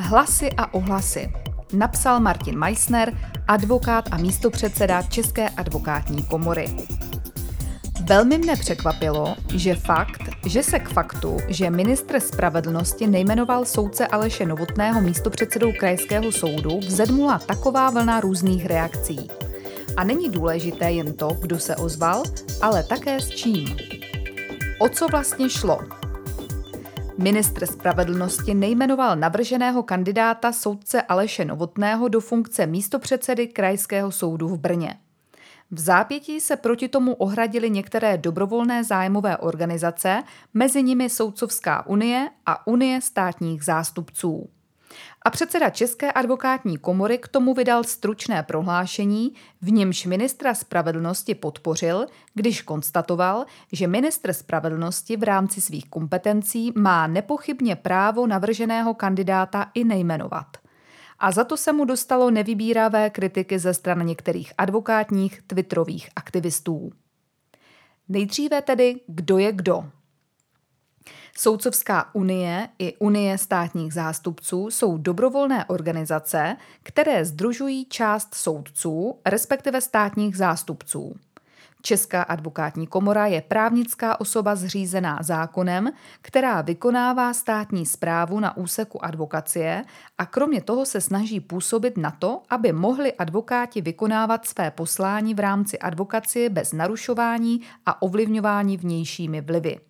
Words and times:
Hlasy 0.00 0.50
a 0.56 0.74
ohlasy. 0.74 1.32
Napsal 1.72 2.20
Martin 2.20 2.58
Meissner, 2.58 3.18
advokát 3.48 4.04
a 4.10 4.16
místopředseda 4.16 5.02
České 5.02 5.48
advokátní 5.48 6.22
komory. 6.22 6.76
Velmi 8.04 8.38
mne 8.38 8.56
překvapilo, 8.56 9.36
že 9.54 9.74
fakt, 9.74 10.22
že 10.46 10.62
se 10.62 10.78
k 10.78 10.88
faktu, 10.88 11.36
že 11.48 11.70
ministr 11.70 12.20
spravedlnosti 12.20 13.06
nejmenoval 13.06 13.64
soudce 13.64 14.06
Aleše 14.06 14.46
Novotného 14.46 15.00
místopředsedou 15.00 15.72
krajského 15.72 16.32
soudu, 16.32 16.78
vzedmula 16.78 17.38
taková 17.38 17.90
vlna 17.90 18.20
různých 18.20 18.66
reakcí. 18.66 19.28
A 19.96 20.04
není 20.04 20.30
důležité 20.30 20.90
jen 20.92 21.12
to, 21.12 21.28
kdo 21.40 21.58
se 21.58 21.76
ozval, 21.76 22.22
ale 22.62 22.82
také 22.82 23.20
s 23.20 23.28
čím. 23.28 23.76
O 24.78 24.88
co 24.88 25.08
vlastně 25.08 25.50
šlo? 25.50 25.78
Ministr 27.18 27.66
spravedlnosti 27.66 28.54
nejmenoval 28.54 29.16
navrženého 29.16 29.82
kandidáta 29.82 30.52
soudce 30.52 31.02
Aleše 31.02 31.44
Novotného 31.44 32.08
do 32.08 32.20
funkce 32.20 32.66
místopředsedy 32.66 33.46
Krajského 33.46 34.12
soudu 34.12 34.48
v 34.48 34.58
Brně. 34.58 34.98
V 35.70 35.80
zápětí 35.80 36.40
se 36.40 36.56
proti 36.56 36.88
tomu 36.88 37.14
ohradily 37.14 37.70
některé 37.70 38.18
dobrovolné 38.18 38.84
zájmové 38.84 39.36
organizace, 39.36 40.22
mezi 40.54 40.82
nimi 40.82 41.10
Soudcovská 41.10 41.86
unie 41.86 42.30
a 42.46 42.66
Unie 42.66 43.00
státních 43.00 43.64
zástupců. 43.64 44.48
A 45.22 45.30
předseda 45.30 45.70
České 45.70 46.12
advokátní 46.12 46.78
komory 46.78 47.18
k 47.18 47.28
tomu 47.28 47.54
vydal 47.54 47.84
stručné 47.84 48.42
prohlášení, 48.42 49.34
v 49.62 49.72
němž 49.72 50.06
ministra 50.06 50.54
spravedlnosti 50.54 51.34
podpořil, 51.34 52.06
když 52.34 52.62
konstatoval, 52.62 53.44
že 53.72 53.86
ministr 53.86 54.32
spravedlnosti 54.32 55.16
v 55.16 55.22
rámci 55.22 55.60
svých 55.60 55.90
kompetencí 55.90 56.72
má 56.76 57.06
nepochybně 57.06 57.76
právo 57.76 58.26
navrženého 58.26 58.94
kandidáta 58.94 59.70
i 59.74 59.84
nejmenovat. 59.84 60.46
A 61.18 61.32
za 61.32 61.44
to 61.44 61.56
se 61.56 61.72
mu 61.72 61.84
dostalo 61.84 62.30
nevybíravé 62.30 63.10
kritiky 63.10 63.58
ze 63.58 63.74
stran 63.74 64.06
některých 64.06 64.52
advokátních 64.58 65.42
twitterových 65.46 66.10
aktivistů. 66.16 66.90
Nejdříve 68.08 68.62
tedy, 68.62 69.00
kdo 69.06 69.38
je 69.38 69.52
kdo. 69.52 69.84
Soudcovská 71.40 72.14
unie 72.14 72.68
i 72.78 72.96
Unie 72.96 73.38
státních 73.38 73.94
zástupců 73.94 74.70
jsou 74.70 74.98
dobrovolné 74.98 75.64
organizace, 75.64 76.56
které 76.82 77.24
združují 77.24 77.84
část 77.84 78.34
soudců, 78.34 79.18
respektive 79.26 79.80
státních 79.80 80.36
zástupců. 80.36 81.16
Česká 81.82 82.22
advokátní 82.22 82.86
komora 82.86 83.26
je 83.26 83.40
právnická 83.40 84.20
osoba 84.20 84.56
zřízená 84.56 85.18
zákonem, 85.22 85.90
která 86.22 86.62
vykonává 86.62 87.34
státní 87.34 87.86
správu 87.86 88.40
na 88.40 88.56
úseku 88.56 89.04
advokacie 89.04 89.84
a 90.18 90.26
kromě 90.26 90.60
toho 90.60 90.86
se 90.86 91.00
snaží 91.00 91.40
působit 91.40 91.96
na 91.96 92.10
to, 92.10 92.42
aby 92.50 92.72
mohli 92.72 93.12
advokáti 93.12 93.80
vykonávat 93.80 94.46
své 94.46 94.70
poslání 94.70 95.34
v 95.34 95.40
rámci 95.40 95.78
advokacie 95.78 96.50
bez 96.50 96.72
narušování 96.72 97.60
a 97.86 98.02
ovlivňování 98.02 98.76
vnějšími 98.76 99.40
vlivy. 99.40 99.80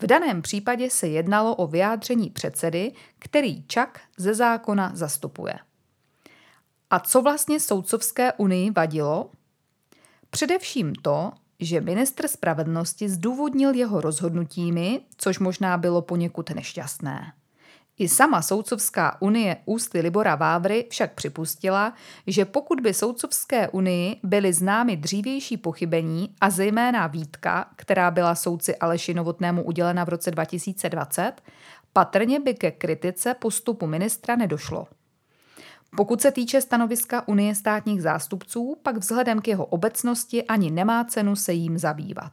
V 0.00 0.06
daném 0.06 0.42
případě 0.42 0.90
se 0.90 1.08
jednalo 1.08 1.54
o 1.56 1.66
vyjádření 1.66 2.30
předsedy, 2.30 2.92
který 3.18 3.64
Čak 3.66 4.00
ze 4.16 4.34
zákona 4.34 4.90
zastupuje. 4.94 5.58
A 6.90 7.00
co 7.00 7.22
vlastně 7.22 7.60
soudcovské 7.60 8.32
unii 8.32 8.70
vadilo? 8.70 9.30
Především 10.30 10.94
to, 10.94 11.32
že 11.60 11.80
ministr 11.80 12.28
spravedlnosti 12.28 13.08
zdůvodnil 13.08 13.74
jeho 13.74 14.00
rozhodnutími, 14.00 15.00
což 15.16 15.38
možná 15.38 15.78
bylo 15.78 16.02
poněkud 16.02 16.50
nešťastné. 16.50 17.32
I 18.00 18.08
sama 18.08 18.42
Soudcovská 18.42 19.16
unie 19.20 19.56
ústy 19.64 20.00
Libora 20.00 20.34
Vávry 20.34 20.86
však 20.90 21.14
připustila, 21.14 21.94
že 22.26 22.44
pokud 22.44 22.80
by 22.80 22.94
Soudcovské 22.94 23.68
unii 23.68 24.16
byly 24.22 24.52
známy 24.52 24.96
dřívější 24.96 25.56
pochybení 25.56 26.34
a 26.40 26.50
zejména 26.50 27.06
výtka, 27.06 27.70
která 27.76 28.10
byla 28.10 28.34
soudci 28.34 28.76
Aleši 28.76 29.14
Novotnému 29.14 29.62
udělena 29.62 30.04
v 30.04 30.08
roce 30.08 30.30
2020, 30.30 31.32
patrně 31.92 32.40
by 32.40 32.54
ke 32.54 32.70
kritice 32.70 33.34
postupu 33.34 33.86
ministra 33.86 34.36
nedošlo. 34.36 34.86
Pokud 35.96 36.20
se 36.20 36.30
týče 36.30 36.60
stanoviska 36.60 37.28
Unie 37.28 37.54
státních 37.54 38.02
zástupců, 38.02 38.76
pak 38.82 38.96
vzhledem 38.96 39.40
k 39.40 39.48
jeho 39.48 39.66
obecnosti 39.66 40.44
ani 40.44 40.70
nemá 40.70 41.04
cenu 41.04 41.36
se 41.36 41.52
jím 41.52 41.78
zabývat. 41.78 42.32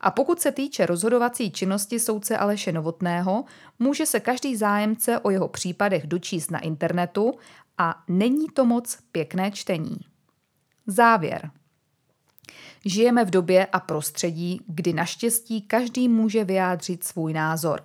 A 0.00 0.10
pokud 0.10 0.40
se 0.40 0.52
týče 0.52 0.86
rozhodovací 0.86 1.50
činnosti 1.50 2.00
soudce 2.00 2.38
Aleše 2.38 2.72
Novotného, 2.72 3.44
může 3.78 4.06
se 4.06 4.20
každý 4.20 4.56
zájemce 4.56 5.18
o 5.18 5.30
jeho 5.30 5.48
případech 5.48 6.06
dočíst 6.06 6.50
na 6.50 6.58
internetu 6.58 7.34
a 7.78 8.02
není 8.08 8.46
to 8.48 8.64
moc 8.64 8.98
pěkné 9.12 9.50
čtení. 9.50 9.96
Závěr. 10.86 11.50
Žijeme 12.84 13.24
v 13.24 13.30
době 13.30 13.66
a 13.66 13.80
prostředí, 13.80 14.60
kdy 14.66 14.92
naštěstí 14.92 15.62
každý 15.62 16.08
může 16.08 16.44
vyjádřit 16.44 17.04
svůj 17.04 17.32
názor. 17.32 17.84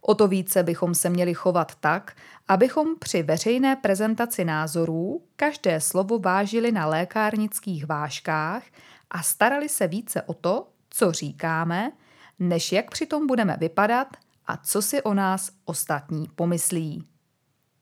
O 0.00 0.14
to 0.14 0.28
více 0.28 0.62
bychom 0.62 0.94
se 0.94 1.10
měli 1.10 1.34
chovat 1.34 1.74
tak, 1.80 2.16
abychom 2.48 2.98
při 2.98 3.22
veřejné 3.22 3.76
prezentaci 3.76 4.44
názorů 4.44 5.22
každé 5.36 5.80
slovo 5.80 6.18
vážili 6.18 6.72
na 6.72 6.86
lékárnických 6.86 7.86
vážkách 7.86 8.62
a 9.10 9.22
starali 9.22 9.68
se 9.68 9.86
více 9.86 10.22
o 10.22 10.34
to, 10.34 10.68
co 10.94 11.12
říkáme, 11.12 11.92
než 12.38 12.72
jak 12.72 12.90
přitom 12.90 13.26
budeme 13.26 13.56
vypadat 13.60 14.08
a 14.46 14.56
co 14.56 14.82
si 14.82 15.02
o 15.02 15.14
nás 15.14 15.50
ostatní 15.64 16.28
pomyslí. 16.34 17.04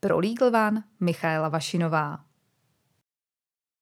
Pro 0.00 0.18
Legal 0.18 0.48
One 0.48 0.84
Michaela 1.00 1.48
Vašinová 1.48 2.29